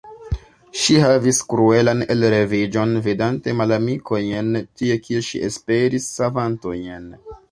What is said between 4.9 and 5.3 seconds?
kie